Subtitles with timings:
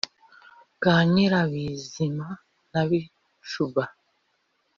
[0.75, 2.27] bwa nyirabizima
[2.71, 3.83] na bicuba.